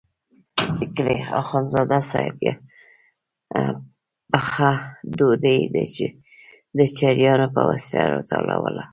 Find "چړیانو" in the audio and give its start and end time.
6.97-7.47